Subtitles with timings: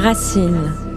[0.00, 0.89] Racine.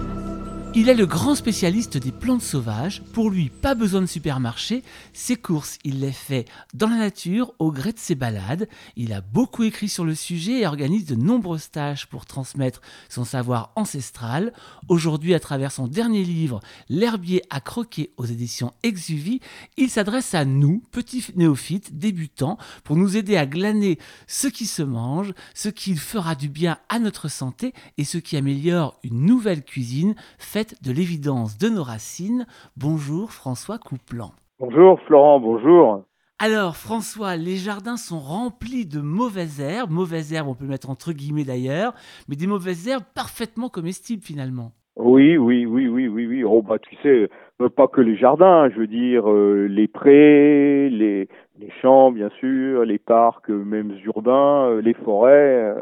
[0.76, 3.04] Il est le grand spécialiste des plantes sauvages.
[3.14, 4.82] Pour lui, pas besoin de supermarché.
[5.14, 8.68] Ses courses, il les fait dans la nature, au gré de ses balades.
[8.96, 13.24] Il a beaucoup écrit sur le sujet et organise de nombreux stages pour transmettre son
[13.24, 14.52] savoir ancestral.
[14.88, 16.60] Aujourd'hui, à travers son dernier livre,
[16.90, 19.42] L'herbier à croquer aux éditions Exuvie,
[19.78, 24.82] il s'adresse à nous, petits néophytes, débutants, pour nous aider à glaner ce qui se
[24.82, 29.64] mange, ce qui fera du bien à notre santé et ce qui améliore une nouvelle
[29.64, 32.46] cuisine faite de l'évidence de nos racines.
[32.78, 34.32] Bonjour François Couplan.
[34.60, 36.04] Bonjour Florent, bonjour.
[36.40, 41.14] Alors François, les jardins sont remplis de mauvaises herbes, mauvaises herbes on peut mettre entre
[41.14, 41.94] guillemets d'ailleurs,
[42.28, 44.72] mais des mauvaises herbes parfaitement comestibles finalement.
[44.96, 46.44] Oui, oui, oui, oui, oui, oui.
[46.44, 47.30] Oh bah tu sais,
[47.62, 51.28] euh, pas que les jardins, je veux dire euh, les prés, les,
[51.60, 55.74] les champs bien sûr, les parcs euh, même urbains, les forêts,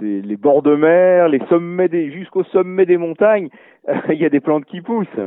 [0.00, 3.48] les bords de mer, les sommets des jusqu'au sommet des montagnes.
[4.08, 5.20] il y a des plantes qui poussent.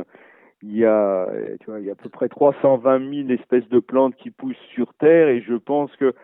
[0.62, 1.28] Il y a,
[1.60, 4.56] tu vois, il y a à peu près 320 000 espèces de plantes qui poussent
[4.74, 6.14] sur Terre et je pense que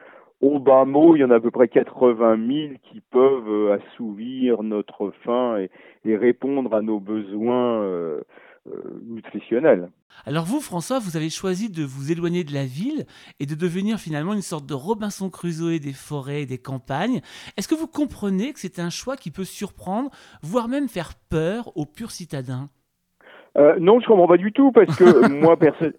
[0.40, 3.78] au bas mot, il y en a à peu près 80 000 qui peuvent euh,
[3.78, 5.70] assouvir notre faim et,
[6.04, 8.20] et répondre à nos besoins euh,
[8.66, 9.86] euh.
[10.26, 13.04] Alors vous, François, vous avez choisi de vous éloigner de la ville
[13.40, 17.20] et de devenir finalement une sorte de Robinson Crusoe des forêts et des campagnes.
[17.56, 20.10] Est-ce que vous comprenez que c'est un choix qui peut surprendre,
[20.42, 22.68] voire même faire peur aux purs citadins
[23.58, 25.94] euh, Non, je comprends pas du tout parce que moi, personne.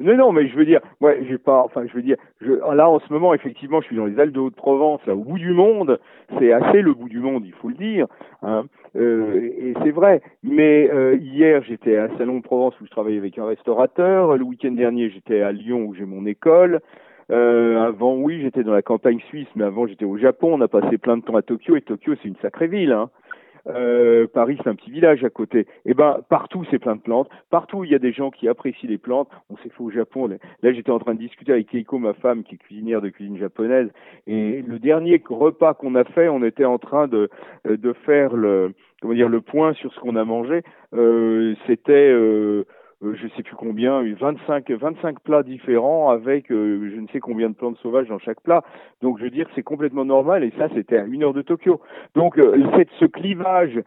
[0.00, 2.88] Non, non, mais je veux dire, moi, j'ai pas, enfin, je veux dire, je, là,
[2.88, 5.52] en ce moment, effectivement, je suis dans les Alpes de Haute-Provence, là, au bout du
[5.52, 6.00] monde.
[6.38, 8.06] C'est assez le bout du monde, il faut le dire.
[8.42, 8.64] Hein.
[8.96, 10.22] Euh, et c'est vrai.
[10.42, 14.38] Mais euh, hier, j'étais à Salon de Provence où je travaillais avec un restaurateur.
[14.38, 16.80] Le week-end dernier, j'étais à Lyon où j'ai mon école.
[17.30, 20.54] Euh, avant, oui, j'étais dans la campagne suisse, mais avant, j'étais au Japon.
[20.54, 22.92] On a passé plein de temps à Tokyo, et Tokyo, c'est une sacrée ville.
[22.92, 23.10] Hein.
[23.66, 25.60] Euh, Paris, c'est un petit village à côté.
[25.60, 27.28] Et eh ben, partout, c'est plein de plantes.
[27.50, 29.28] Partout, il y a des gens qui apprécient les plantes.
[29.50, 30.28] On s'est fait au Japon.
[30.62, 33.38] Là, j'étais en train de discuter avec Keiko, ma femme, qui est cuisinière de cuisine
[33.38, 33.88] japonaise.
[34.26, 37.28] Et le dernier repas qu'on a fait, on était en train de,
[37.64, 40.62] de faire le, comment dire, le point sur ce qu'on a mangé.
[40.94, 42.12] Euh, C'était
[43.02, 47.20] euh, euh, je sais plus combien, 25, 25 plats différents avec euh, je ne sais
[47.20, 48.62] combien de plantes sauvages dans chaque plat.
[49.02, 51.80] Donc je veux dire c'est complètement normal et ça c'était à une heure de Tokyo.
[52.14, 52.56] Donc euh,
[52.98, 53.82] ce clivage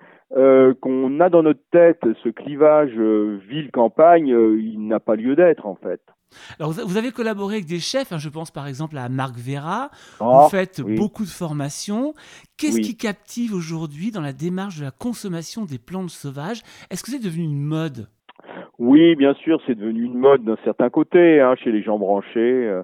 [0.81, 2.97] qu'on a dans notre tête, ce clivage
[3.47, 6.01] ville-campagne, il n'a pas lieu d'être en fait.
[6.57, 9.91] Alors, vous avez collaboré avec des chefs, hein, je pense par exemple à Marc Vera.
[10.19, 12.15] vous oh, faites beaucoup de formations.
[12.57, 16.63] Qu'est-ce qui captive aujourd'hui dans la démarche de la consommation des plantes sauvages?
[16.89, 18.07] Est-ce que c'est devenu une mode?
[18.79, 22.81] Oui, bien sûr, c'est devenu une mode d'un certain côté, hein, chez les gens branchés.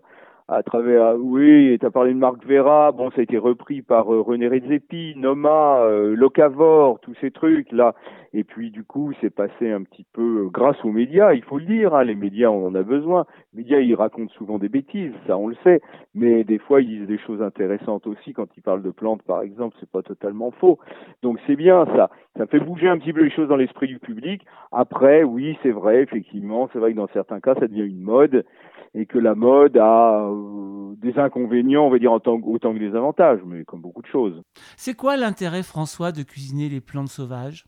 [0.52, 4.12] À travers, oui, tu as parlé de Marc Vera, bon, ça a été repris par
[4.12, 7.94] euh, René Redzepi, Noma, euh, Locavor, tous ces trucs là.
[8.34, 11.60] Et puis du coup, c'est passé un petit peu euh, grâce aux médias, il faut
[11.60, 11.94] le dire.
[11.94, 13.28] Hein, les médias, on en a besoin.
[13.54, 15.82] Les médias, ils racontent souvent des bêtises, ça on le sait.
[16.16, 19.44] Mais des fois, ils disent des choses intéressantes aussi quand ils parlent de plantes, par
[19.44, 19.78] exemple.
[19.80, 20.80] C'est pas totalement faux.
[21.22, 22.10] Donc c'est bien ça.
[22.38, 24.42] Ça fait bouger un petit peu les choses dans l'esprit du public.
[24.72, 28.46] Après, oui, c'est vrai, effectivement, c'est vrai que dans certains cas, ça devient une mode
[28.94, 32.96] et que la mode a euh, des inconvénients, on va dire, autant, autant que des
[32.96, 34.42] avantages, mais comme beaucoup de choses.
[34.78, 37.66] C'est quoi l'intérêt, François, de cuisiner les plantes sauvages?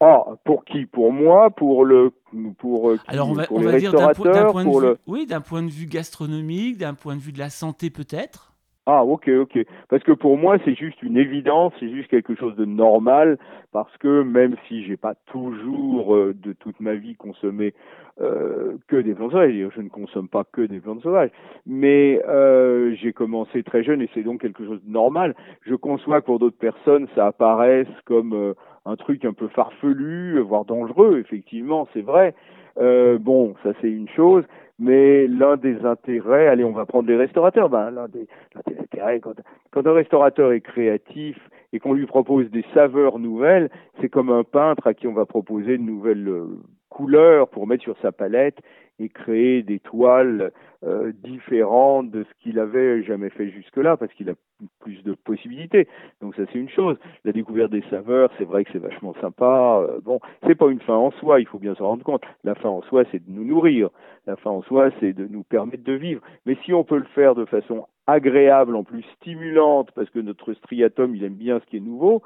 [0.00, 0.84] Ah, pour qui?
[0.84, 1.50] Pour moi?
[1.50, 2.10] Pour le
[2.58, 5.40] pour, euh, Alors on va, pour on va dire d'un point, de vue, oui, d'un
[5.40, 8.52] point de vue gastronomique, d'un point de vue de la santé peut-être?
[8.88, 9.58] Ah ok ok.
[9.88, 13.36] Parce que pour moi c'est juste une évidence c'est juste quelque chose de normal
[13.72, 17.74] parce que même si j'ai pas toujours euh, de toute ma vie consommé
[18.20, 21.30] euh, que des plantes sauvages je ne consomme pas que des plantes sauvages
[21.66, 25.34] mais euh, j'ai commencé très jeune et c'est donc quelque chose de normal.
[25.62, 28.54] Je conçois que pour d'autres personnes ça apparaisse comme euh,
[28.84, 32.34] un truc un peu farfelu voire dangereux effectivement c'est vrai.
[32.78, 34.44] Euh, bon, ça c'est une chose,
[34.78, 37.68] mais l'un des intérêts, allez, on va prendre les restaurateurs.
[37.68, 38.26] Ben, l'un des,
[38.66, 39.34] des, intérêts, quand,
[39.70, 41.38] quand un restaurateur est créatif
[41.72, 43.70] et qu'on lui propose des saveurs nouvelles,
[44.00, 46.46] c'est comme un peintre à qui on va proposer de nouvelles euh,
[46.88, 48.58] couleurs pour mettre sur sa palette
[48.98, 50.52] et créer des toiles
[50.84, 54.34] euh, différentes de ce qu'il avait jamais fait jusque-là parce qu'il a
[54.80, 55.86] plus de possibilités.
[56.20, 56.96] Donc ça c'est une chose.
[57.24, 59.82] La découverte des saveurs, c'est vrai que c'est vachement sympa.
[59.82, 62.22] Euh, bon, c'est pas une fin en soi, il faut bien se rendre compte.
[62.44, 63.90] La fin en soi, c'est de nous nourrir.
[64.26, 66.22] La fin en soi, c'est de nous permettre de vivre.
[66.46, 70.54] Mais si on peut le faire de façon agréable, en plus stimulante, parce que notre
[70.54, 72.22] striatum, il aime bien ce qui est nouveau,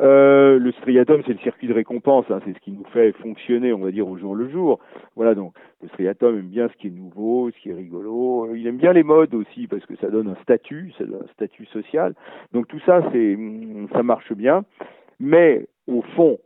[0.00, 3.72] euh, le striatum, c'est le circuit de récompense, hein, c'est ce qui nous fait fonctionner,
[3.72, 4.80] on va dire, au jour le jour.
[5.14, 8.54] Voilà, donc le striatum aime bien ce qui est nouveau, ce qui est rigolo.
[8.54, 11.32] Il aime bien les modes aussi, parce que ça donne un statut, ça donne un
[11.32, 12.14] statut social.
[12.52, 13.38] Donc tout ça, c'est,
[13.92, 14.64] ça marche bien.
[15.20, 16.38] Mais au fond,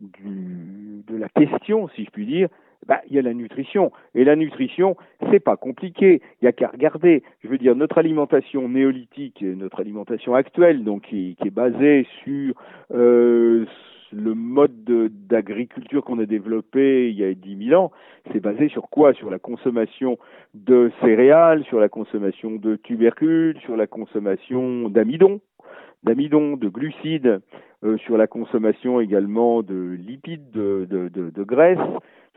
[0.00, 2.48] du, de la question, si je puis dire,
[2.86, 3.92] bah, il y a la nutrition.
[4.14, 4.96] Et la nutrition,
[5.30, 6.20] c'est pas compliqué.
[6.40, 7.22] Il y a qu'à regarder.
[7.42, 12.54] Je veux dire, notre alimentation néolithique, notre alimentation actuelle, donc qui, qui est basée sur
[12.92, 13.64] euh,
[14.12, 14.84] le mode
[15.28, 17.90] d'agriculture qu'on a développé il y a 10 000 ans,
[18.32, 19.12] c'est basé sur quoi?
[19.14, 20.18] Sur la consommation
[20.54, 25.40] de céréales, sur la consommation de tubercules, sur la consommation d'amidon,
[26.04, 27.40] d'amidon, de glucides,
[27.84, 31.78] euh, sur la consommation également de lipides, de, de, de, de graisses,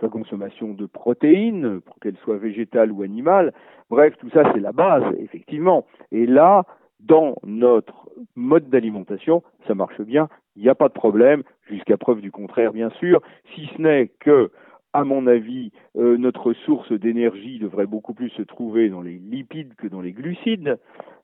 [0.02, 3.54] la consommation de protéines, pour qu'elles soient végétales ou animales.
[3.90, 5.86] Bref, tout ça, c'est la base, effectivement.
[6.12, 6.66] Et là,
[7.00, 12.22] dans notre mode d'alimentation, ça marche bien, il n'y a pas de problème, jusqu'à preuve
[12.22, 13.22] du contraire, bien sûr,
[13.54, 14.52] si ce n'est que,
[14.94, 19.76] à mon avis, euh, notre source d'énergie devrait beaucoup plus se trouver dans les lipides
[19.76, 20.80] que dans les glucides.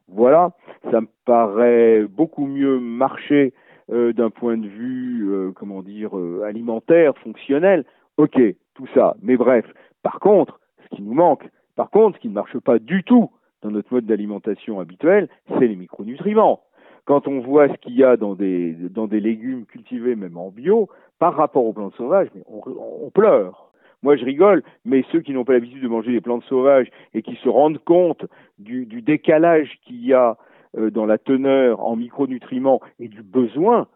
[0.07, 0.51] Voilà,
[0.91, 3.53] ça me paraît beaucoup mieux marcher
[3.91, 6.11] euh, d'un point de vue, euh, comment dire,
[6.45, 7.85] alimentaire, fonctionnel.
[8.17, 8.39] Ok,
[8.75, 9.65] tout ça, mais bref.
[10.01, 13.31] Par contre, ce qui nous manque, par contre, ce qui ne marche pas du tout
[13.61, 16.61] dans notre mode d'alimentation habituel, c'est les micronutriments.
[17.05, 18.75] Quand on voit ce qu'il y a dans des,
[19.11, 20.89] légumes cultivés, même en bio,
[21.19, 23.73] par rapport aux plantes sauvages, on, on pleure.
[24.03, 27.21] Moi, je rigole, mais ceux qui n'ont pas l'habitude de manger des plantes sauvages et
[27.21, 28.25] qui se rendent compte
[28.59, 30.37] du, du décalage qu'il y a
[30.77, 33.87] euh, dans la teneur en micronutriments et du besoin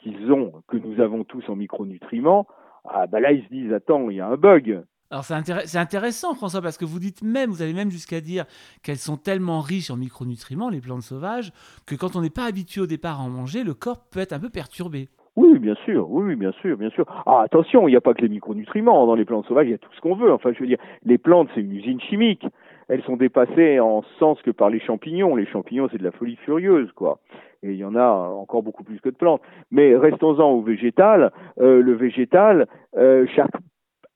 [0.00, 2.46] qu'ils ont, que nous avons tous en micronutriments,
[2.84, 4.82] ah bah là ils se disent attends, il y a un bug.
[5.10, 8.46] Alors c'est intéressant François parce que vous dites même, vous allez même jusqu'à dire
[8.82, 11.52] qu'elles sont tellement riches en micronutriments, les plantes sauvages,
[11.86, 14.32] que quand on n'est pas habitué au départ à en manger, le corps peut être
[14.32, 15.08] un peu perturbé.
[15.36, 17.06] Oui, bien sûr, oui, bien sûr, bien sûr.
[17.26, 19.74] Ah, attention, il n'y a pas que les micronutriments dans les plantes sauvages, il y
[19.74, 20.32] a tout ce qu'on veut.
[20.32, 22.46] Enfin, je veux dire, les plantes, c'est une usine chimique.
[22.88, 25.36] Elles sont dépassées en sens que par les champignons.
[25.36, 27.18] Les champignons, c'est de la folie furieuse, quoi.
[27.62, 29.40] Et il y en a encore beaucoup plus que de plantes.
[29.70, 31.32] Mais restons-en au végétal.
[31.60, 32.66] Euh, le végétal,
[32.96, 33.50] euh, chaque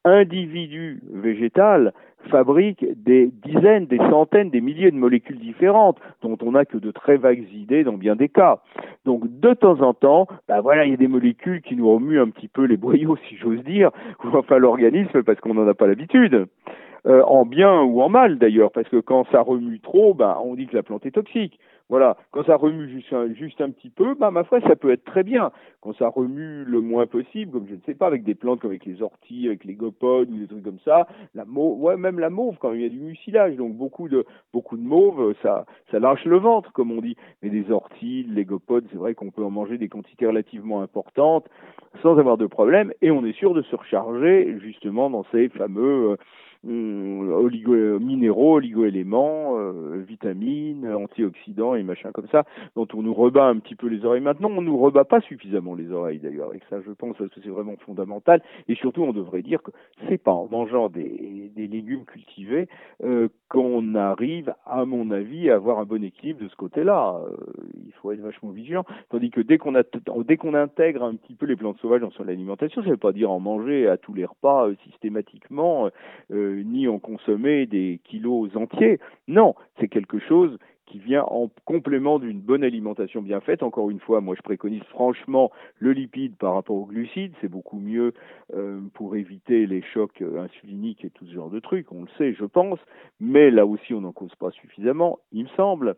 [0.04, 1.92] individu végétal
[2.30, 6.90] fabrique des dizaines, des centaines, des milliers de molécules différentes dont on n'a que de
[6.90, 8.60] très vagues idées dans bien des cas.
[9.04, 12.20] Donc de temps en temps, ben voilà, il y a des molécules qui nous remuent
[12.20, 13.90] un petit peu les boyaux, si j'ose dire,
[14.24, 16.46] ou enfin l'organisme parce qu'on n'en a pas l'habitude.
[17.06, 20.54] Euh, en bien ou en mal d'ailleurs, parce que quand ça remue trop, ben, on
[20.54, 21.58] dit que la plante est toxique.
[21.88, 24.90] Voilà, quand ça remue juste un, juste un petit peu, bah, ma foi, ça peut
[24.90, 25.52] être très bien.
[25.80, 28.72] Quand ça remue le moins possible, comme je ne sais pas, avec des plantes comme
[28.72, 32.18] avec les orties, avec les gopodes ou des trucs comme ça, la mauve, ouais, même
[32.18, 35.64] la mauve, quand il y a du mucilage, donc beaucoup de beaucoup de mauve, ça
[35.90, 37.16] ça lâche le ventre, comme on dit.
[37.42, 41.48] Mais des orties, les gopodes, c'est vrai qu'on peut en manger des quantités relativement importantes
[42.02, 46.10] sans avoir de problème, et on est sûr de se recharger justement dans ces fameux
[46.10, 46.16] euh,
[46.66, 52.44] oligo minéraux, oligo-éléments, euh, vitamines, antioxydants et machin comme ça,
[52.74, 54.20] dont on nous rebat un petit peu les oreilles.
[54.20, 57.48] Maintenant, on nous rebat pas suffisamment les oreilles d'ailleurs, et ça, je pense que c'est
[57.48, 58.42] vraiment fondamental.
[58.68, 59.70] Et surtout, on devrait dire que
[60.08, 62.68] c'est pas en mangeant des, légumes cultivés
[63.04, 67.20] euh, qu'on arrive, à mon avis, à avoir un bon équilibre de ce côté-là.
[67.24, 67.36] Euh,
[67.84, 68.84] il faut être vachement vigilant.
[69.10, 72.28] Tandis que dès qu'on dès qu'on intègre un petit peu les plantes sauvages dans son
[72.28, 75.90] alimentation, ça veut pas dire en manger à tous les repas euh, systématiquement.
[76.30, 78.98] Euh, euh, ni en consommer des kilos entiers.
[79.26, 83.62] Non, c'est quelque chose qui vient en complément d'une bonne alimentation bien faite.
[83.62, 87.78] Encore une fois, moi je préconise franchement le lipide par rapport au glucides, c'est beaucoup
[87.78, 88.14] mieux
[88.54, 92.08] euh, pour éviter les chocs euh, insuliniques et tout ce genre de trucs, on le
[92.16, 92.78] sait, je pense,
[93.20, 95.96] mais là aussi on n'en cause pas suffisamment, il me semble.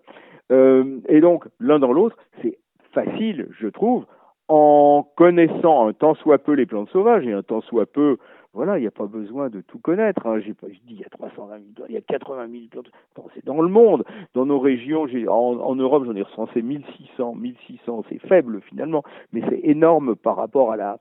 [0.51, 2.59] et donc, l'un dans l'autre, c'est
[2.93, 4.05] facile, je trouve,
[4.51, 8.19] en connaissant un tant soit peu les plantes sauvages et un tant soit peu
[8.53, 10.27] voilà, il n'y a pas besoin de tout connaître.
[10.27, 10.41] Hein.
[10.41, 12.91] J'ai pas, je dis il y a 320 000, il y a 80 000 plantes.
[13.33, 14.05] c'est dans le monde,
[14.35, 15.07] dans nos régions.
[15.07, 18.05] J'ai, en, Europe, j'en ai recensé 1600, 1600.
[18.09, 20.99] C'est faible finalement, mais c'est énorme par rapport à la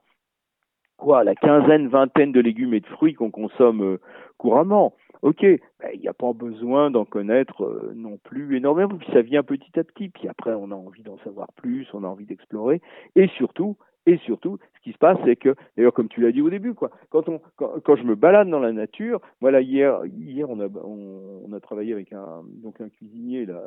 [0.96, 4.00] quoi, la quinzaine, vingtaine de légumes et de fruits qu'on consomme euh,
[4.38, 4.92] couramment.
[5.22, 9.20] Ok, ben, il n'y a pas besoin d'en connaître euh, non plus énormément, puis ça
[9.20, 12.24] vient petit à petit, puis après on a envie d'en savoir plus, on a envie
[12.24, 12.80] d'explorer,
[13.16, 16.40] et surtout, et surtout, ce qui se passe, c'est que, d'ailleurs, comme tu l'as dit
[16.40, 20.48] au début, quoi, quand, on, quand, je me balade dans la nature, voilà, hier, hier
[20.48, 23.60] on, a, on, a travaillé avec un, donc un cuisinier là,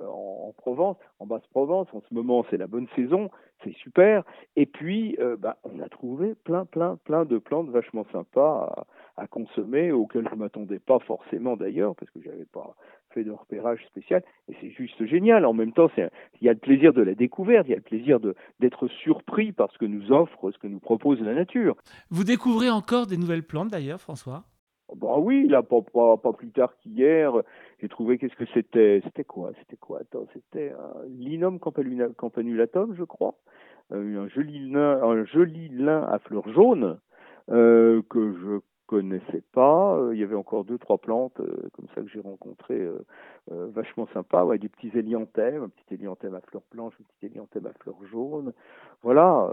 [0.00, 1.88] en, Provence, en Basse-Provence.
[1.92, 3.30] En ce moment, c'est la bonne saison,
[3.64, 4.22] c'est super.
[4.54, 8.86] Et puis, euh, bah, on a trouvé plein, plein, plein de plantes vachement sympas
[9.16, 12.76] à, à consommer, auxquelles je ne m'attendais pas forcément d'ailleurs, parce que j'avais pas
[13.12, 15.44] fait de repérage spécial, et c'est juste génial.
[15.44, 16.08] En même temps, il
[16.42, 18.18] y a le plaisir de la découverte, il y a le plaisir
[18.60, 21.76] d'être surpris par ce que nous offre, que nous propose la nature.
[22.10, 24.44] Vous découvrez encore des nouvelles plantes d'ailleurs, François?
[24.96, 25.82] Bah oui, là, pas,
[26.16, 27.32] pas, plus tard qu'hier,
[27.80, 30.00] j'ai trouvé qu'est-ce que c'était C'était quoi C'était quoi?
[30.00, 33.36] Attends, c'était un linum campanulatum, je crois.
[33.92, 36.98] un joli lin, un joli lin à fleurs jaunes
[37.48, 38.58] que je
[38.90, 39.96] connaissais pas.
[39.96, 43.68] Euh, il y avait encore deux, trois plantes euh, comme ça que j'ai rencontrées, euh,
[43.72, 44.44] vachement sympas.
[44.44, 48.04] Ouais, des petits élianthèmes, un petit élianthème à fleurs blanches, un petit élianthème à fleurs
[48.10, 48.52] jaunes.
[49.04, 49.48] Voilà.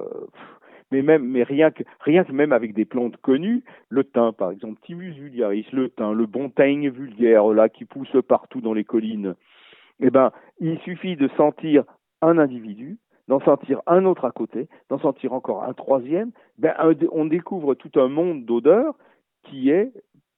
[0.91, 4.49] mais même, mais rien que, rien que même avec des plantes connues, le thym par
[4.49, 9.35] exemple, Thymus vulgaris, le thym, le bontaigne vulgaire là qui pousse partout dans les collines.
[9.99, 11.83] Eh ben, il suffit de sentir
[12.23, 16.73] un individu, d'en sentir un autre à côté, d'en sentir encore un troisième, ben,
[17.11, 18.95] on découvre tout un monde d'odeurs
[19.49, 19.91] qui est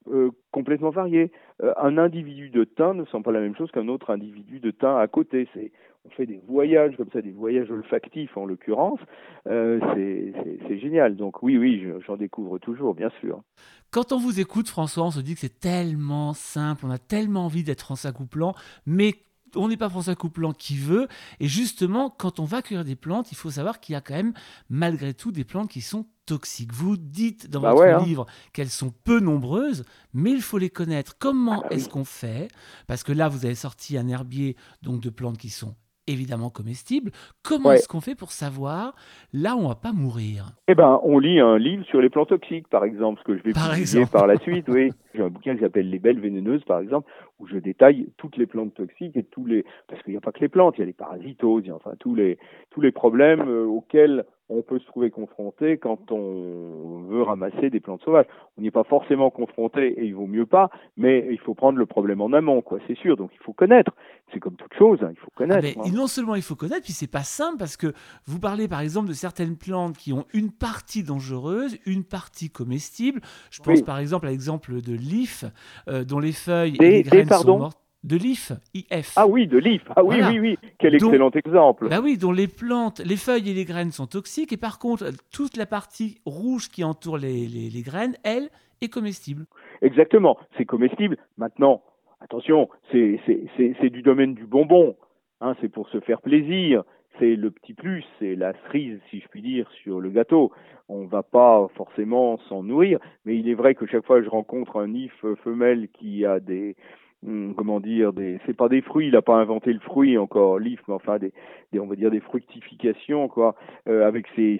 [0.08, 1.30] euh, complètement varié.
[1.62, 4.70] Euh, un individu de thym ne sent pas la même chose qu'un autre individu de
[4.70, 5.46] thym à côté.
[5.54, 5.72] C'est,
[6.04, 9.00] on fait des voyages comme ça, des voyages olfactifs en l'occurrence.
[9.46, 11.16] Euh, c'est, génial.
[11.16, 13.42] Donc oui, oui, j'en découvre toujours, bien sûr.
[13.90, 17.44] Quand on vous écoute, François, on se dit que c'est tellement simple, on a tellement
[17.44, 18.54] envie d'être François Couplan,
[18.86, 19.12] mais
[19.56, 21.08] on n'est pas François Couplan qui veut.
[21.40, 24.14] Et justement, quand on va cueillir des plantes, il faut savoir qu'il y a quand
[24.14, 24.32] même,
[24.68, 26.72] malgré tout, des plantes qui sont toxiques.
[26.72, 28.04] Vous dites dans bah votre hein.
[28.04, 31.16] livre qu'elles sont peu nombreuses, mais il faut les connaître.
[31.18, 32.48] Comment ah bah est-ce qu'on fait?
[32.86, 35.74] Parce que là, vous avez sorti un herbier donc de plantes qui sont
[36.06, 37.10] évidemment comestibles.
[37.42, 38.94] Comment est-ce qu'on fait pour savoir
[39.32, 40.52] là où on va pas mourir?
[40.68, 43.42] Eh ben, on lit un livre sur les plantes toxiques, par exemple, ce que je
[43.42, 44.66] vais par publier par la suite.
[44.68, 48.36] Oui, j'ai un bouquin qui s'appelle Les belles vénéneuses, par exemple, où je détaille toutes
[48.36, 50.80] les plantes toxiques et tous les parce qu'il n'y a pas que les plantes, il
[50.80, 52.38] y a les parasitoses, il y a enfin tous les
[52.70, 57.78] tous les problèmes euh, auxquels on peut se trouver confronté quand on veut ramasser des
[57.78, 58.26] plantes sauvages.
[58.58, 61.78] On n'y est pas forcément confronté et il vaut mieux pas, mais il faut prendre
[61.78, 62.78] le problème en amont, quoi.
[62.88, 63.16] C'est sûr.
[63.16, 63.92] Donc il faut connaître.
[64.32, 65.66] C'est comme toute chose, hein, il faut connaître.
[65.78, 67.92] Ah, non seulement il faut connaître, puis c'est pas simple parce que
[68.26, 73.20] vous parlez par exemple de certaines plantes qui ont une partie dangereuse, une partie comestible.
[73.50, 75.44] Je pense par exemple à l'exemple de l'if,
[75.88, 79.12] euh, dont les feuilles et les graines sont mortes de l'IF, IF.
[79.16, 79.82] Ah oui, de l'IF.
[79.94, 80.58] Ah oui, oui, oui.
[80.78, 81.88] Quel excellent exemple.
[81.88, 85.10] Bah oui, dont les plantes, les feuilles et les graines sont toxiques, et par contre,
[85.32, 88.48] toute la partie rouge qui entoure les, les, graines, elle,
[88.80, 89.44] est comestible.
[89.82, 91.18] Exactement, c'est comestible.
[91.36, 91.82] Maintenant,
[92.20, 94.96] attention, c'est du domaine du bonbon.
[95.42, 96.84] Hein, c'est pour se faire plaisir.
[97.18, 100.52] C'est le petit plus, c'est la cerise, si je puis dire, sur le gâteau.
[100.88, 104.28] On ne va pas forcément s'en nourrir, mais il est vrai que chaque fois je
[104.28, 106.76] rencontre un if femelle qui a des,
[107.22, 110.58] Hmm, comment dire, des, c'est pas des fruits, il a pas inventé le fruit encore,
[110.58, 111.34] l'if, mais enfin des,
[111.78, 113.56] on va dire des fructifications, quoi,
[113.88, 114.58] euh, avec ces,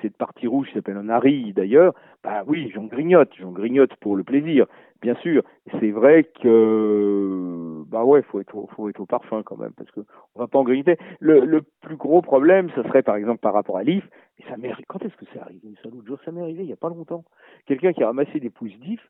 [0.00, 4.14] cette partie rouge qui s'appelle un ari d'ailleurs, bah oui, j'en grignote, j'en grignote pour
[4.14, 4.66] le plaisir,
[5.02, 5.42] bien sûr.
[5.80, 10.00] C'est vrai que, bah ouais, faut être, faut être au parfum quand même, parce que
[10.34, 10.96] on va pas en grignoter.
[11.20, 14.04] Le, plus gros problème, ce serait par exemple par rapport à l'if,
[14.48, 16.72] ça m'est, quand est-ce que c'est arrivé ça l'autre jour, ça m'est arrivé il y
[16.72, 17.24] a pas longtemps.
[17.66, 19.00] Quelqu'un qui a ramassé des pousses d'if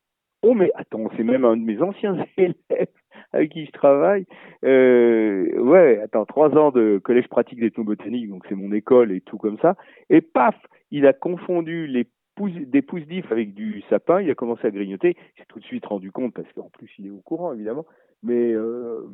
[0.42, 2.54] Oh mais attends, c'est même un de mes anciens élèves
[3.32, 4.24] avec qui je travaille.
[4.64, 9.38] Euh, ouais, attends, trois ans de collège pratique d'ethnobotanique, donc c'est mon école et tout
[9.38, 9.74] comme ça.
[10.10, 10.54] Et paf,
[10.90, 12.06] il a confondu les
[12.46, 15.16] des pousses d'if avec du sapin, il a commencé à grignoter.
[15.36, 17.86] Il s'est tout de suite rendu compte, parce qu'en plus il est au courant évidemment,
[18.22, 19.06] mais euh,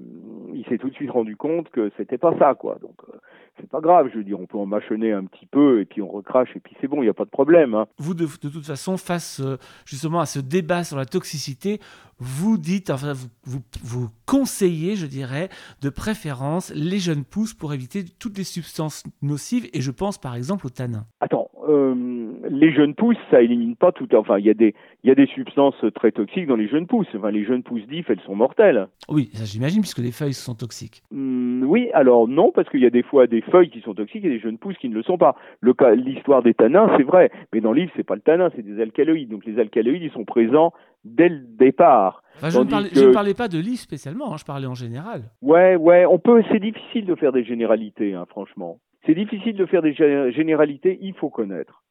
[0.55, 2.79] il s'est tout de suite rendu compte que c'était pas ça, quoi.
[2.81, 3.17] Donc euh,
[3.61, 6.03] c'est pas grave, je veux dire, on peut en mâchonner un petit peu et puis
[6.03, 7.75] on recrache et puis c'est bon, il n'y a pas de problème.
[7.75, 7.87] Hein.
[7.99, 11.81] Vous, de, de, toute façon, face euh, justement à ce débat sur la toxicité,
[12.19, 15.49] vous dites, enfin, vous, vous, vous, conseillez, je dirais,
[15.83, 20.35] de préférence les jeunes pousses pour éviter toutes les substances nocives et je pense par
[20.35, 21.05] exemple au tanin.
[21.21, 22.24] Attends, euh,
[22.55, 24.09] les jeunes pousses, ça élimine pas tout.
[24.15, 26.87] Enfin, il y a des, il y a des substances très toxiques dans les jeunes
[26.87, 27.09] pousses.
[27.15, 28.89] Enfin, les jeunes pousses d'if, elles sont mortelles.
[29.09, 31.03] Oui, ça j'imagine, puisque les feuilles sont toxiques.
[31.11, 34.25] Hmm, oui, alors non, parce qu'il y a des fois des feuilles qui sont toxiques
[34.25, 35.37] et des jeunes pousses qui ne le sont pas.
[35.61, 38.63] Le cas, l'histoire des tanins, c'est vrai, mais dans l'if, c'est pas le tanin, c'est
[38.63, 39.31] des alcaloïdes.
[39.31, 40.73] Donc les alcaloïdes, ils sont présents
[41.05, 42.23] dès le départ.
[42.43, 45.23] je, ne parlais, pas de l'if spécialement, hein, je parlais en général.
[45.43, 46.43] Ouais, ouais, on peut.
[46.51, 48.79] C'est difficile de faire des généralités, hein, franchement.
[49.07, 49.93] C'est difficile de faire des
[50.33, 51.83] généralités, il faut connaître.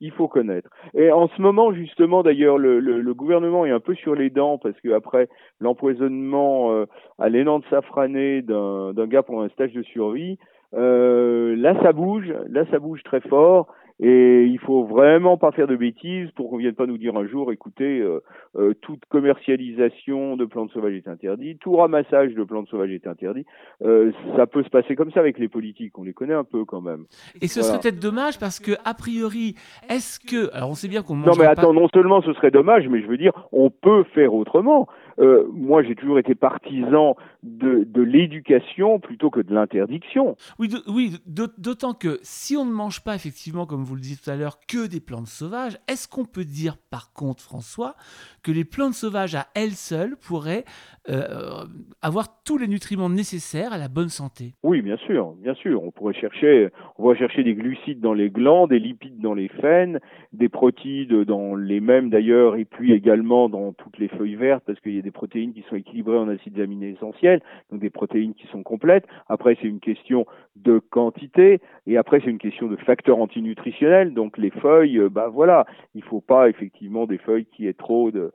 [0.00, 0.70] Il faut connaître.
[0.94, 4.78] Et en ce moment, justement, d'ailleurs, le, gouvernement est un peu sur les dents parce
[4.80, 5.28] qu'après
[5.60, 6.86] l'empoisonnement euh,
[7.18, 10.38] à l'élan de safrané d'un gars pour un stage de survie,
[10.74, 13.66] euh, là ça bouge, là ça bouge très fort.
[14.02, 17.26] Et il faut vraiment pas faire de bêtises pour qu'on vienne pas nous dire un
[17.26, 18.20] jour, écoutez, euh,
[18.56, 23.44] euh, toute commercialisation de plantes sauvages est interdite, tout ramassage de plantes sauvages est interdit.
[23.82, 26.64] Euh, ça peut se passer comme ça avec les politiques, on les connaît un peu
[26.64, 27.04] quand même.
[27.42, 29.54] Et ce serait peut-être dommage parce que a priori,
[29.90, 32.88] est-ce que, alors on sait bien qu'on non mais attends, non seulement ce serait dommage,
[32.88, 34.88] mais je veux dire, on peut faire autrement.
[35.18, 40.36] Euh, moi j'ai toujours été partisan de, de l'éducation plutôt que de l'interdiction.
[40.58, 44.30] Oui, oui d'autant que si on ne mange pas effectivement, comme vous le disiez tout
[44.30, 47.94] à l'heure, que des plantes sauvages, est-ce qu'on peut dire par contre, François,
[48.42, 50.64] que les plantes sauvages à elles seules pourraient
[51.08, 51.64] euh,
[52.02, 54.54] avoir tous les nutriments nécessaires à la bonne santé?
[54.62, 55.82] Oui, bien sûr, bien sûr.
[55.82, 59.48] On pourrait chercher, on pourrait chercher des glucides dans les glands, des lipides dans les
[59.48, 60.00] faines,
[60.32, 64.80] des protides dans les mêmes d'ailleurs, et puis également dans toutes les feuilles vertes, parce
[64.80, 68.62] qu'il des protéines qui sont équilibrées en acides aminés essentiels, donc des protéines qui sont
[68.62, 69.06] complètes.
[69.28, 70.26] Après, c'est une question
[70.56, 74.14] de quantité, et après, c'est une question de facteurs antinutritionnels.
[74.14, 78.10] Donc les feuilles, euh, bah voilà, il faut pas effectivement des feuilles qui aient trop
[78.10, 78.32] de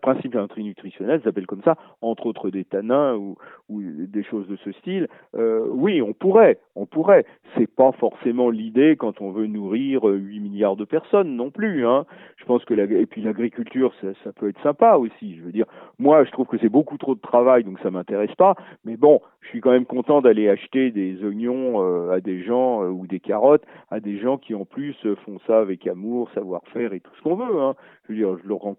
[0.00, 3.36] principes nutritionnels s'appelle comme ça, entre autres des tanins ou,
[3.70, 5.08] des choses de ce style.
[5.34, 7.24] Euh, oui, on pourrait, on pourrait.
[7.56, 11.86] C'est pas forcément l'idée quand on veut nourrir 8 euh, milliards de personnes non plus.
[11.86, 12.04] Hein.
[12.36, 15.36] Je pense que et puis l'agriculture, ça, peut être sympa aussi.
[15.36, 15.66] Je veux dire,
[15.98, 18.54] moi, je trouve que c'est beaucoup trop de travail, donc ça m'intéresse pas.
[18.84, 22.84] Mais bon, je suis quand même content d'aller acheter des oignons euh, à des gens
[22.84, 27.00] ou des carottes à des gens qui en plus font ça avec amour, savoir-faire et
[27.00, 27.60] tout ce qu'on veut.
[27.60, 27.74] Hein.
[28.04, 28.36] Je veux dire,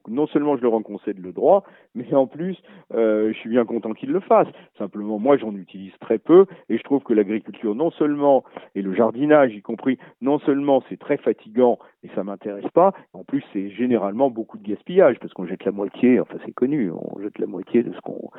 [0.07, 1.63] non seulement je leur en concède le droit,
[1.95, 2.57] mais en plus,
[2.93, 4.51] euh, je suis bien content qu'ils le fassent.
[4.77, 8.43] Simplement, moi, j'en utilise très peu et je trouve que l'agriculture, non seulement,
[8.75, 13.23] et le jardinage y compris, non seulement c'est très fatigant et ça m'intéresse pas, en
[13.23, 17.19] plus c'est généralement beaucoup de gaspillage parce qu'on jette la moitié, enfin c'est connu, on
[17.21, 18.29] jette la moitié de ce qu'on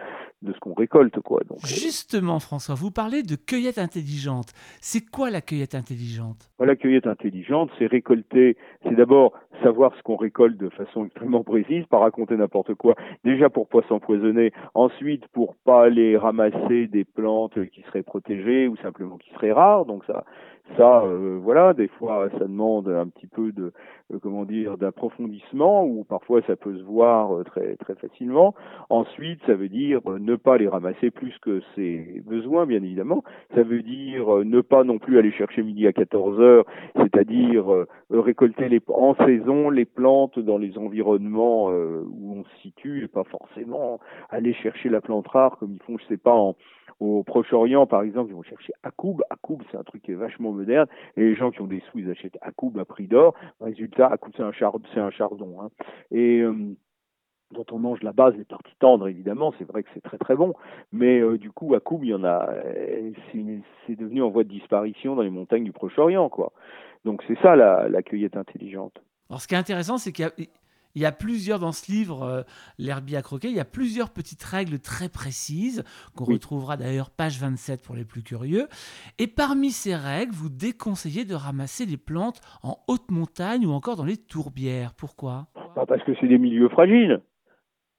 [0.47, 1.41] de ce qu'on récolte quoi.
[1.49, 4.53] Donc, euh, Justement, François, vous parlez de cueillette intelligente.
[4.81, 6.51] C'est quoi la cueillette intelligente?
[6.59, 11.85] La cueillette intelligente, c'est récolter, c'est d'abord savoir ce qu'on récolte de façon extrêmement précise,
[11.87, 12.95] pas raconter n'importe quoi.
[13.25, 18.77] Déjà pour pas s'empoisonner, ensuite pour pas aller ramasser des plantes qui seraient protégées ou
[18.79, 19.85] simplement qui seraient rares.
[19.87, 20.25] Donc ça,
[20.77, 23.73] ça, euh, voilà, des fois ça demande un petit peu de,
[24.13, 28.55] euh, comment dire, d'approfondissement ou parfois ça peut se voir euh, très très facilement.
[28.91, 33.23] Ensuite, ça veut dire ne pas les ramasser plus que ses besoins, bien évidemment.
[33.55, 36.65] Ça veut dire ne pas non plus aller chercher midi à 14 heures,
[36.97, 37.67] c'est-à-dire
[38.11, 43.25] récolter les, en saison les plantes dans les environnements où on se situe et pas
[43.25, 46.57] forcément aller chercher la plante rare comme ils font, je sais pas, en,
[47.01, 49.23] au Proche-Orient, par exemple, ils vont chercher Akoub.
[49.31, 50.87] Akoub, c'est un truc qui est vachement moderne.
[51.17, 53.35] Et les gens qui ont des sous, ils achètent Akoub à prix d'or.
[53.61, 55.61] Résultat, Akoub, c'est un, char un chardon.
[55.61, 55.69] Hein.
[56.11, 56.75] Et euh,
[57.53, 60.37] dont on mange la base, les parties tendres, évidemment, c'est vrai que c'est très très
[60.37, 60.55] bon,
[60.91, 63.11] mais euh, du coup, Akoub, il y en a, euh,
[63.87, 66.53] c'est devenu en voie de disparition dans les montagnes du Proche-Orient, quoi.
[67.05, 69.01] Donc c'est ça la cueillette intelligente.
[69.29, 70.33] Alors ce qui est intéressant, c'est qu'il y a
[70.97, 72.43] il y a plusieurs dans ce livre, euh,
[72.79, 75.85] L'herbier à croquer, il y a plusieurs petites règles très précises
[76.17, 78.67] qu'on retrouvera d'ailleurs page 27 pour les plus curieux.
[79.19, 83.97] Et parmi ces règles, vous déconseillez de ramasser les plantes en haute montagne ou encore
[83.97, 84.95] dans les tourbières.
[84.95, 85.49] Pourquoi?
[85.75, 87.21] Parce que c'est des milieux fragiles.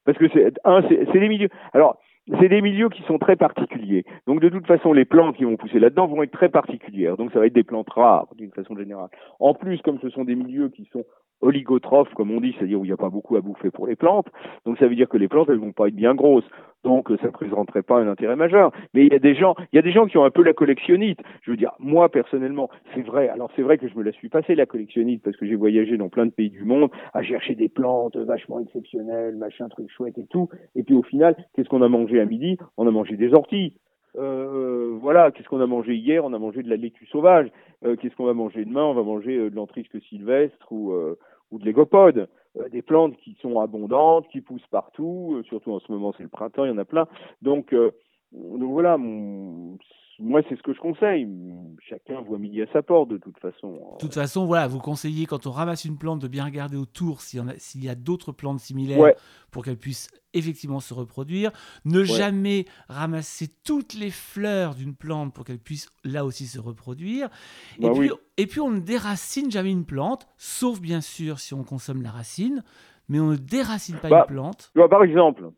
[0.05, 1.49] Parce que c'est un, c'est des milieux.
[1.73, 1.99] Alors,
[2.39, 4.05] c'est des milieux qui sont très particuliers.
[4.25, 7.15] Donc de toute façon, les plantes qui vont pousser là-dedans vont être très particulières.
[7.15, 9.09] Donc ça va être des plantes rares d'une façon générale.
[9.39, 11.05] En plus, comme ce sont des milieux qui sont
[11.41, 13.95] oligotrophes, comme on dit, c'est-à-dire où il n'y a pas beaucoup à bouffer pour les
[13.95, 14.27] plantes.
[14.65, 16.47] Donc ça veut dire que les plantes, elles vont pas être bien grosses.
[16.83, 18.71] Donc ça ne présenterait pas un intérêt majeur.
[18.93, 20.43] Mais il y a des gens, il y a des gens qui ont un peu
[20.43, 21.19] la collectionnite.
[21.41, 23.29] Je veux dire, moi personnellement, c'est vrai.
[23.29, 25.97] Alors c'est vrai que je me la suis passé la collectionnite parce que j'ai voyagé
[25.97, 30.17] dans plein de pays du monde à chercher des plantes vachement exceptionnelles, machin, truc chouette
[30.17, 30.49] et tout.
[30.75, 32.57] Et puis au final, qu'est-ce qu'on a mangé à midi?
[32.77, 33.73] On a mangé des orties.
[34.15, 36.23] Euh, voilà, qu'est-ce qu'on a mangé hier?
[36.23, 37.49] On a mangé de la laitue sauvage.
[37.85, 38.83] Euh, qu'est-ce qu'on va manger demain?
[38.83, 40.93] On va manger euh, de l'entrisque sylvestre ou,
[41.51, 42.27] ou de l'égopode.
[42.71, 46.65] des plantes qui sont abondantes, qui poussent partout, surtout en ce moment c'est le printemps,
[46.65, 47.07] il y en a plein.
[47.41, 47.73] Donc,
[48.33, 49.77] donc voilà, mon,
[50.19, 51.27] moi, c'est ce que je conseille.
[51.87, 53.73] Chacun voit midi à sa porte, de toute façon.
[53.73, 57.21] De toute façon, voilà, vous conseillez quand on ramasse une plante de bien regarder autour
[57.21, 59.13] s'il y, y, a d'autres plantes similaires
[59.51, 61.51] pour qu'elles puissent effectivement se reproduire.
[61.85, 67.29] Ne jamais ramasser toutes les fleurs d'une plante pour qu'elle puisse là aussi se reproduire.
[67.77, 71.53] et, bah puis, et puis, on ne déracine jamais une plante, sauf bien sûr si
[71.53, 72.63] on consomme la racine,
[73.07, 74.71] mais on ne déracine pas bah, une plante.
[74.89, 75.51] par exemple,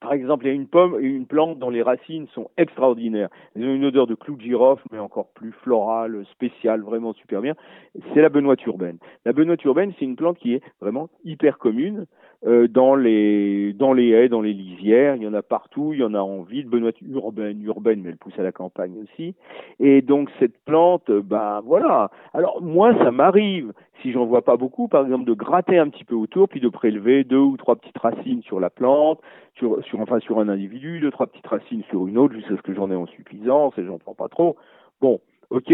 [0.00, 3.30] par exemple, il y a une pomme et une plante dont les racines sont extraordinaires.
[3.56, 7.40] Elles ont une odeur de clou de girofle, mais encore plus florale, spéciale, vraiment super
[7.40, 7.54] bien.
[8.14, 8.98] C'est la benoîte urbaine.
[9.24, 12.06] La benoîte urbaine, c'est une plante qui est vraiment hyper commune
[12.46, 15.16] euh, dans les dans les haies, dans les lisières.
[15.16, 15.92] Il y en a partout.
[15.92, 16.68] Il y en a en ville.
[16.68, 19.34] Benoîte urbaine, urbaine, mais elle pousse à la campagne aussi.
[19.80, 22.10] Et donc cette plante, ben voilà.
[22.34, 23.72] Alors moi, ça m'arrive
[24.02, 26.68] si j'en vois pas beaucoup, par exemple, de gratter un petit peu autour, puis de
[26.68, 29.20] prélever deux ou trois petites racines sur la plante,
[29.56, 32.62] sur, sur, enfin sur un individu, deux, trois petites racines sur une autre, jusqu'à ce
[32.62, 34.56] que j'en ai en suffisance et j'en prends pas trop.
[35.00, 35.20] Bon,
[35.50, 35.72] ok,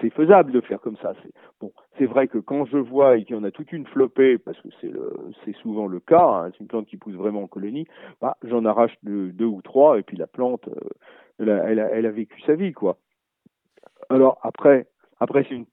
[0.00, 1.14] c'est faisable de faire comme ça.
[1.60, 4.38] Bon, c'est vrai que quand je vois et qu'il y en a toute une flopée,
[4.38, 4.68] parce que
[5.44, 7.86] c'est souvent le cas, hein, c'est une plante qui pousse vraiment en colonie,
[8.20, 10.88] bah, j'en arrache deux, deux, ou trois et puis la plante, euh,
[11.38, 12.98] elle, a, elle, a, elle, a, vécu sa vie, quoi.
[14.10, 14.86] Alors après,
[15.18, 15.66] après c'est une,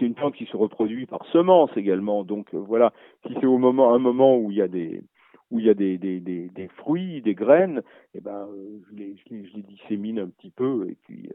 [0.00, 2.92] une plante qui se reproduit par semence également, donc euh, voilà,
[3.26, 5.02] si c'est au moment, un moment où il y a des
[5.50, 7.78] où il y a des, des, des, des fruits, des graines,
[8.12, 10.94] et eh ben, euh, je, les, je, les, je les dissémine un petit peu et
[11.06, 11.30] puis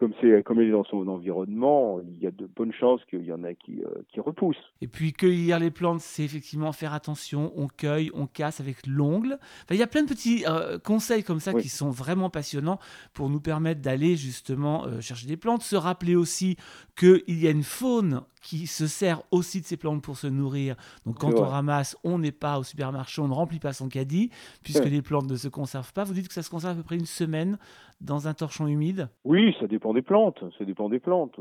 [0.00, 3.22] comme c'est comme elle est dans son environnement, il y a de bonnes chances qu'il
[3.22, 4.56] y en a qui, euh, qui repoussent.
[4.80, 7.52] Et puis cueillir les plantes, c'est effectivement faire attention.
[7.54, 9.34] On cueille, on casse avec l'ongle.
[9.34, 12.78] Enfin, il y a plein de petits euh, conseils comme ça qui sont vraiment passionnants
[13.12, 15.62] pour nous permettre d'aller justement euh, chercher des plantes.
[15.62, 16.56] Se rappeler aussi
[16.96, 20.76] qu'il y a une faune qui se sert aussi de ces plantes pour se nourrir.
[21.04, 24.30] Donc quand on ramasse, on n'est pas au supermarché, on ne remplit pas son caddie,
[24.62, 26.04] puisque les plantes ne se conservent pas.
[26.04, 27.58] Vous dites que ça se conserve à peu près une semaine
[28.00, 29.08] dans un torchon humide?
[29.24, 30.42] Oui, ça dépend des plantes.
[30.58, 31.38] Ça dépend des plantes.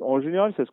[0.00, 0.70] En général, ça se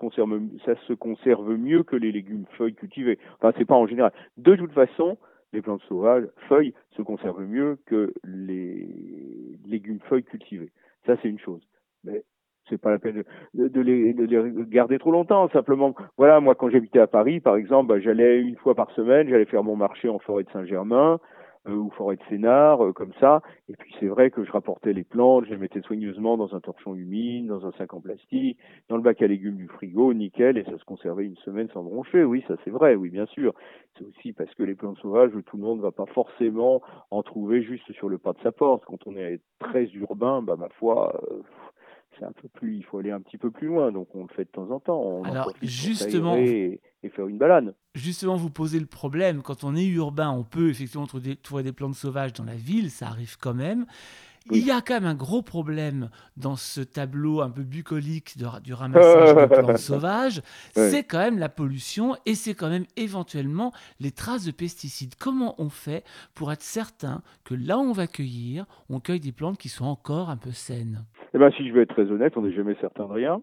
[0.94, 3.20] conserve, mieux que les légumes feuilles cultivées.
[3.38, 4.12] Enfin, c'est pas en général.
[4.38, 5.18] De toute façon,
[5.54, 8.88] les plantes sauvages, feuilles, se conservent mieux que les
[9.66, 10.72] légumes feuilles cultivées.
[11.06, 11.62] Ça, c'est une chose.
[12.04, 12.24] Mais
[12.70, 13.24] c'est pas la peine
[13.56, 14.16] de, les,
[14.68, 15.50] garder trop longtemps.
[15.50, 19.28] Simplement, voilà, moi quand j'habitais à Paris, par exemple, bah, j'allais une fois par semaine,
[19.28, 21.18] j'allais faire mon marché en forêt de Saint-Germain euh,
[21.68, 23.42] ou forêt de Sénard, euh, comme ça.
[23.68, 26.60] Et puis c'est vrai que je rapportais les plantes, je les mettais soigneusement dans un
[26.60, 30.58] torchon humide, dans un sac en plastique, dans le bac à légumes du frigo, nickel,
[30.58, 32.24] et ça se conservait une semaine sans broncher.
[32.24, 33.54] Oui, ça c'est vrai, oui bien sûr.
[33.98, 37.24] C'est aussi parce que les plantes sauvages, tout le monde ne va pas forcément en
[37.24, 38.86] trouver juste sur le pas de sa porte.
[38.86, 41.22] Quand on est très urbain, bah ma foi.
[41.32, 41.42] Euh,
[42.20, 44.34] c'est un peu plus, il faut aller un petit peu plus loin, donc on le
[44.36, 45.02] fait de temps en temps.
[45.02, 46.82] On Alors justement, et,
[47.16, 47.74] faire une balade.
[47.96, 49.42] Justement, vous posez le problème.
[49.42, 53.08] Quand on est urbain, on peut effectivement trouver des plantes sauvages dans la ville, ça
[53.08, 53.86] arrive quand même.
[54.52, 58.74] Il y a quand même un gros problème dans ce tableau un peu bucolique du
[58.74, 60.42] ramassage de plantes sauvages,
[60.74, 65.16] c'est quand même la pollution et c'est quand même éventuellement les traces de pesticides.
[65.16, 69.32] Comment on fait pour être certain que là où on va cueillir, on cueille des
[69.32, 71.06] plantes qui sont encore un peu saines?
[71.34, 73.42] Eh bien, si je veux être très honnête, on n'est jamais certain de rien.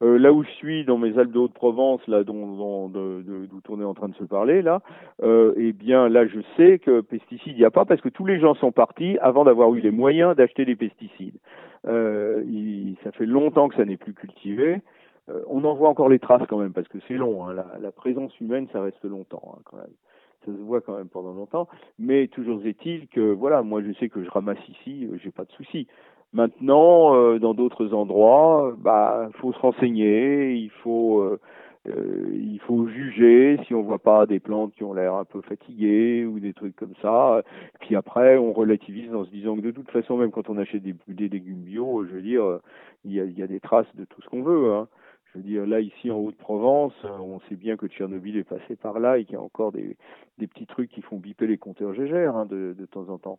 [0.00, 3.84] Euh, là où je suis, dans mes Alpes de Haute-Provence, là dont, d'où on est
[3.84, 4.80] en train de se parler, là,
[5.22, 8.24] euh, eh bien là je sais que pesticides il n'y a pas parce que tous
[8.24, 11.38] les gens sont partis avant d'avoir eu les moyens d'acheter des pesticides.
[11.86, 12.44] Euh,
[13.02, 14.80] ça fait longtemps que ça n'est plus cultivé.
[15.46, 17.44] On en voit encore les traces quand même parce que c'est long.
[17.44, 19.92] Hein, la, la, présence humaine, ça reste longtemps hein, quand même.
[20.46, 21.68] Ça se voit quand même pendant longtemps.
[21.98, 25.52] Mais toujours est-il que voilà, moi je sais que je ramasse ici, j'ai pas de
[25.52, 25.86] souci.
[26.34, 31.40] Maintenant, euh, dans d'autres endroits, bah, faut se renseigner, il faut, euh,
[31.88, 35.40] euh, il faut juger si on voit pas des plantes qui ont l'air un peu
[35.40, 37.42] fatiguées ou des trucs comme ça.
[37.80, 40.82] Puis après, on relativise en se disant que de toute façon, même quand on achète
[40.82, 42.60] des, des légumes bio, je veux dire,
[43.04, 44.74] il y a, y a des traces de tout ce qu'on veut.
[44.74, 44.86] Hein.
[45.32, 48.98] Je veux dire, là, ici, en Haute-Provence, on sait bien que Tchernobyl est passé par
[48.98, 49.96] là et qu'il y a encore des,
[50.38, 53.38] des petits trucs qui font biper les compteurs Gégère hein, de, de temps en temps.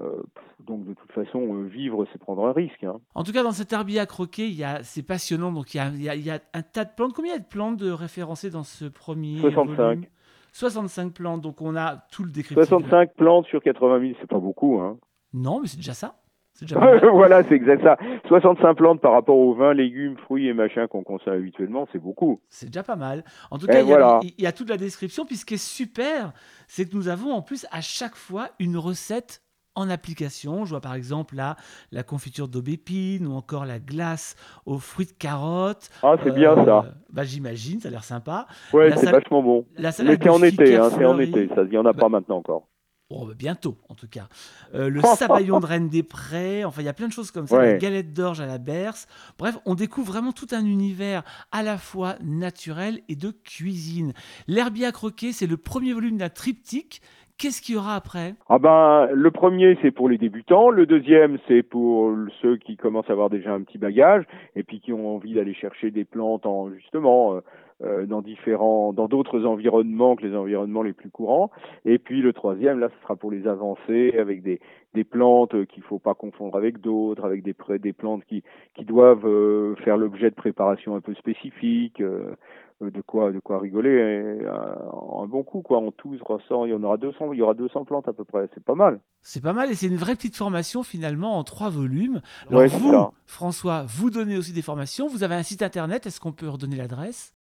[0.00, 0.22] Euh,
[0.60, 2.84] donc de toute façon, euh, vivre, c'est prendre un risque.
[2.84, 2.96] Hein.
[3.14, 5.52] En tout cas, dans cet herbier à croquer, c'est passionnant.
[5.52, 7.12] Donc il y, a, il, y a, un tas de plantes.
[7.14, 10.10] Combien il y a de plantes de référencées dans ce premier 65.
[10.52, 11.40] 65 plantes.
[11.42, 12.66] Donc on a tout le décryptage.
[12.66, 14.80] 65 plantes sur 80 000, c'est pas beaucoup.
[14.80, 14.98] Hein.
[15.32, 16.16] Non, mais c'est déjà ça.
[16.60, 16.78] Déjà
[17.12, 17.98] voilà, c'est exact ça.
[18.28, 22.40] 65 plantes par rapport aux 20 légumes, fruits et machins qu'on consomme habituellement, c'est beaucoup.
[22.48, 23.24] C'est déjà pas mal.
[23.50, 25.26] En tout cas, il y, a, il y, a toute la description.
[25.26, 26.32] Puis ce qui est super,
[26.66, 29.42] c'est que nous avons en plus à chaque fois une recette
[29.76, 30.64] en application.
[30.64, 31.56] Je vois par exemple là
[31.92, 34.34] la confiture d'aubépine ou encore la glace
[34.64, 35.88] aux fruits de carotte.
[36.02, 36.78] Ah, c'est bien ça.
[36.78, 38.46] Euh, bah, J'imagine, ça a l'air sympa.
[38.72, 39.66] Ouais, c'est vachement bon.
[39.76, 41.92] La salade Mais c'est en été, hein, c'est en été, ça, il n'y en a
[41.92, 42.66] pas bah, maintenant encore.
[43.08, 44.28] Oh, bah, bientôt, en tout cas.
[44.74, 47.46] Euh, le sabayon de Reine des Prés, enfin, il y a plein de choses comme
[47.46, 47.58] ça.
[47.58, 49.06] La galette d'orge à la berce.
[49.38, 54.12] Bref, on découvre vraiment tout un univers à la fois naturel et de cuisine.
[54.48, 57.00] L'herbier à croquer, c'est le premier volume d'un triptyque
[57.38, 58.34] Qu'est-ce qu'il y aura après?
[58.48, 63.10] Ah ben, le premier c'est pour les débutants, le deuxième c'est pour ceux qui commencent
[63.10, 66.46] à avoir déjà un petit bagage et puis qui ont envie d'aller chercher des plantes
[66.46, 67.40] en justement euh,
[67.84, 71.50] euh, dans différents, dans d'autres environnements que les environnements les plus courants.
[71.84, 74.60] Et puis le troisième, là, ce sera pour les avancées avec des,
[74.94, 78.42] des plantes qu'il faut pas confondre avec d'autres, avec des, des plantes qui,
[78.76, 82.00] qui doivent euh, faire l'objet de préparations un peu spécifiques.
[82.00, 82.34] Euh,
[82.80, 84.76] de quoi de quoi rigoler hein,
[85.22, 85.78] un bon coup quoi.
[85.78, 88.24] En tout ressort il y en aura 200 il y aura 200 plantes à peu
[88.24, 88.48] près.
[88.54, 89.00] C'est pas mal.
[89.22, 92.20] C'est pas mal et c'est une vraie petite formation finalement en trois volumes.
[92.50, 95.08] Alors vous François vous donnez aussi des formations.
[95.08, 96.06] Vous avez un site internet.
[96.06, 97.35] Est-ce qu'on peut redonner l'adresse?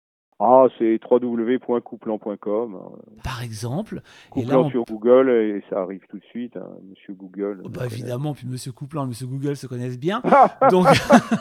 [0.44, 2.80] Ah, c'est www.couplan.com.
[3.24, 4.02] Par exemple.
[4.32, 7.62] Couplan sur Google et ça arrive tout de suite, hein, Monsieur Google.
[7.64, 10.24] Oh, bah, évidemment, puis Monsieur Couplan et Monsieur Google se connaissent bien.
[10.72, 10.88] donc,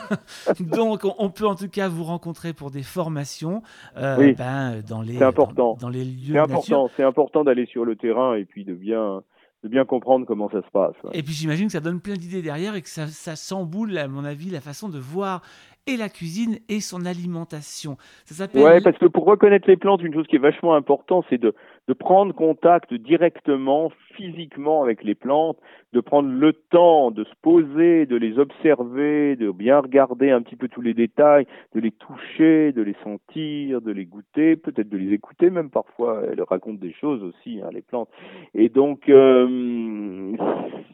[0.59, 3.63] donc, on peut en tout cas vous rencontrer pour des formations
[3.97, 5.77] euh, ben, dans les important.
[5.81, 6.33] Dans, les lieux.
[6.33, 6.89] C'est important.
[6.95, 9.23] C'est important d'aller sur le terrain et puis de bien
[9.63, 10.95] de bien comprendre comment ça se passe.
[11.13, 14.07] Et puis j'imagine que ça donne plein d'idées derrière et que ça, ça chamboule, à
[14.07, 15.41] mon avis, la façon de voir
[15.87, 17.97] et la cuisine et son alimentation.
[18.25, 18.47] Ça.
[18.53, 21.55] Ouais, parce que pour reconnaître les plantes, une chose qui est vachement importante, c'est de,
[21.87, 25.57] de prendre contact directement, physiquement avec les plantes,
[25.93, 30.55] de prendre le temps de se poser, de les observer, de bien regarder un petit
[30.55, 34.97] peu tous les détails, de les toucher, de les sentir, de les goûter, peut-être de
[34.97, 36.21] les écouter même parfois.
[36.31, 38.09] Elles racontent des choses aussi, hein, les plantes.
[38.53, 39.80] Et donc, euh,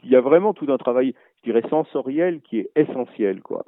[0.08, 3.42] il y a vraiment tout un travail je dirais, sensoriel qui est essentiel.
[3.42, 3.64] Quoi.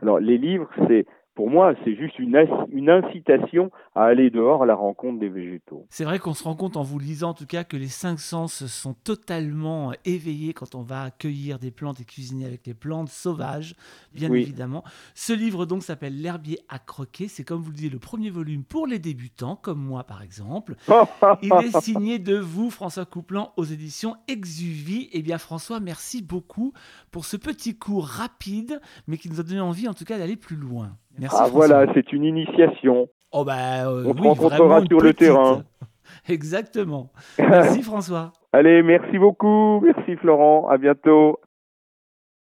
[0.00, 2.34] Alors, les livres, c'est pour moi, c'est juste une,
[2.72, 5.84] une, incitation à aller dehors à la rencontre des végétaux.
[5.90, 8.18] C'est vrai qu'on se rend compte en vous lisant en tout cas que les cinq
[8.18, 13.10] sens sont totalement éveillés quand on va accueillir des plantes et cuisiner avec les plantes
[13.10, 13.76] sauvages,
[14.14, 14.82] bien évidemment.
[15.14, 17.28] Ce livre donc s'appelle L'herbier à croquer.
[17.28, 20.74] C'est comme vous le disiez le premier volume pour les débutants, comme moi par exemple.
[21.42, 25.10] Il est signé de vous, François Couplan, aux éditions Exuvie.
[25.12, 26.72] Eh bien François, merci beaucoup
[27.10, 30.36] pour ce petit cours rapide, mais qui nous a donné envie en tout cas d'aller
[30.36, 30.96] plus loin
[31.30, 33.08] ah voilà, c'est une initiation.
[33.32, 35.62] Oh bah, euh, On se rencontrera sur le terrain.
[36.28, 37.10] Exactement.
[37.38, 38.32] Merci François.
[38.52, 39.80] Allez, merci beaucoup.
[39.80, 40.68] Merci Florent.
[40.68, 41.38] À bientôt.